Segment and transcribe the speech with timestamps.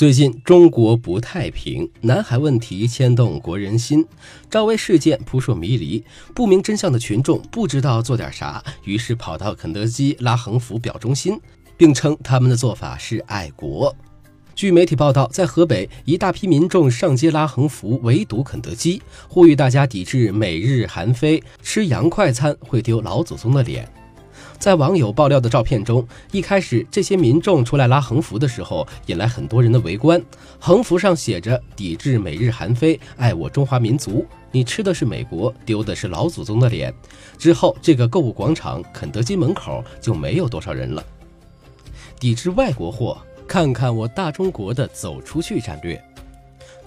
[0.00, 4.02] 最近中国不太平，南海问题牵动国人心，
[4.48, 6.02] 赵薇事件扑朔迷离，
[6.34, 11.38] 不明真相的群众不知道做点啥，于是跑到肯德基拉横幅表忠心，
[11.76, 13.94] 并称他们的做法是爱国。
[14.54, 23.86] 据媒体报道，在河北，一大批民众上街拉横幅围堵肯德基，呼吁大家抵制美日韩非，吃洋快餐会丢老祖宗的脸。
[24.60, 30.22] 在网友爆料的照片中，一开始这些民众出来拉横幅的时候，引来很多人的围观。
[30.58, 34.22] 横幅上写着“抵制美日韩非，爱我中华民族”，
[34.52, 36.92] 你吃的是美国，丢的是老祖宗的脸。
[37.38, 41.02] 之后，这个购物广场肯德基门口就没有多少人了。
[42.18, 43.16] 抵制外国货，
[43.48, 45.98] 看看我大中国的走出去战略。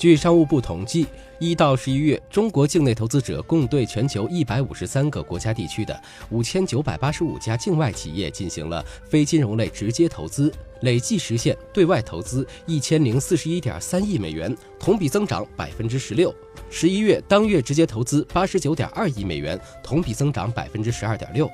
[0.03, 1.07] 据商务部统计，
[1.39, 5.97] 一到十一月，中国境内投资者共对全球一百五十三个国家地区的
[6.29, 16.35] 五千九百八十五家境外企业进行了非金融类直接投资，累计实现对外投资一千零四十一点三亿美元，同比增长百分之十六。
[16.69, 21.49] 十一月当月直接投资八十九点二亿美元，同比增长百分之十二点六。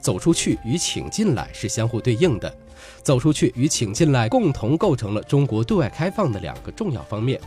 [0.00, 2.56] 走出去与请进来是相互对应的，
[3.02, 7.38] 走出去与请进来共同构成了中国对外开放的两个重要方面。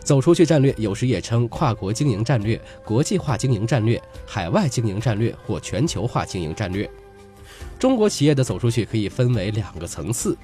[0.00, 6.88] 走出去战略有时也称跨国经营战略、国际化经营战略、海外经营战略或全球化经营战略。
[7.78, 10.36] 中国企业的走出去可以分为两个层次：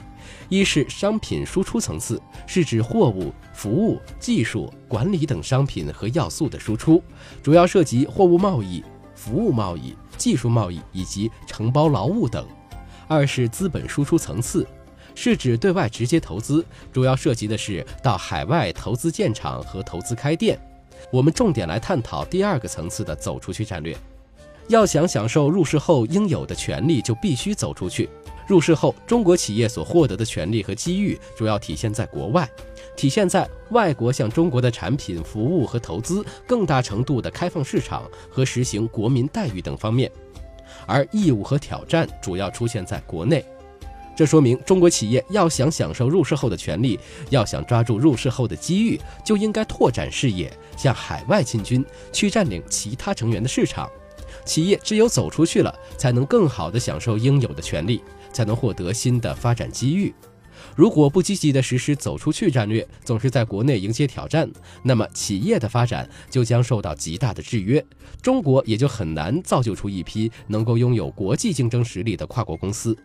[0.48, 7.02] 一是商品输出层次，是指货物、服务、技术、管理等商品和要素的输出，
[7.42, 12.44] 主要涉及货物贸易、服务贸易、技术贸易以及承包劳务等；
[13.08, 14.66] 二是资本输出层次。
[15.14, 20.58] 是指对外直接投资，主要涉及的是到海外投资建厂和投资开店。
[21.10, 23.96] 我们重点来探讨第二个层次的走出去战略。
[24.68, 28.08] 要想享受入市后应有的权利，就必须走出去。
[28.46, 32.48] 入市后，中国企业所获得的权利和机遇，主要体现在国外，
[32.96, 40.10] 体现在外国向中国的产品、服务和投资更大程度的开放市场和实行国民待遇等方面。
[40.86, 43.44] 而义务和挑战主要出现在国内。
[44.14, 46.98] 这说明，中国企业要想享受入市后的权利，
[47.30, 53.88] 要想抓住入市后的机遇，就应该拓展视野，向海外进军，去占领其他成员的市场。
[54.44, 58.02] 企业只有走出去了，才能更好地享受应有的权利，
[58.32, 60.12] 才能获得新的发展机遇。
[60.76, 64.48] 如果不积极地实施走出去战略，总是在国内迎接挑战，
[64.82, 67.84] 那么企业的发展就将受到极大的制约，
[68.20, 72.96] 中国也就很难造就出一批能够拥有国际竞争实力的跨国公司。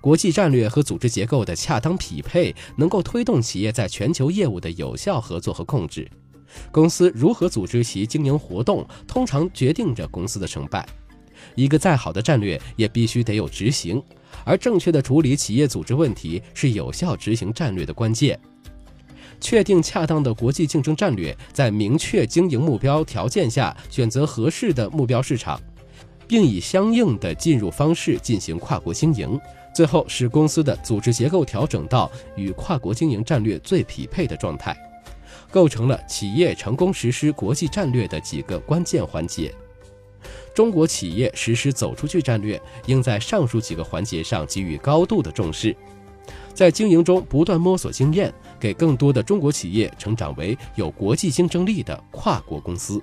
[0.00, 6.08] 国际战略和组织结构的恰当匹配，能够推动企业在全球业务的有效合作和控制。
[6.70, 10.86] 公司如何组织其经营活动，通常决定着公司的成败。
[11.54, 14.02] 一个再好的战略，也必须得有执行，
[14.44, 18.38] 而正确的处理企业组织问题，是有效执行战略的关键。
[19.40, 25.60] 确定恰当的国际竞争战略，在明确经营目标条件下，选择合适的目标市场，
[26.26, 29.38] 并以相应的进入方式进行跨国经营。
[29.78, 34.76] 最后，使公司的组织结构调整到与跨国经营战略最匹配的状态，
[35.52, 39.54] 构成了企业成功实施国际战略的几个关键环节。
[40.52, 45.76] 中国企业实施走出去战略，应在上述几个环节上给予高度的重视，
[46.52, 53.00] 在经营中不断摸索经验，给更多的中国企业成长为有国际竞争力的跨国公司。